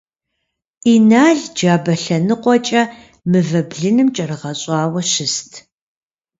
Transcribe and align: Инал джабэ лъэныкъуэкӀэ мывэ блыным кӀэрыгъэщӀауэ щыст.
Инал 0.93 1.39
джабэ 1.55 1.93
лъэныкъуэкӀэ 2.01 2.83
мывэ 3.29 3.61
блыным 3.69 4.07
кӀэрыгъэщӀауэ 4.15 5.01
щыст. 5.11 5.51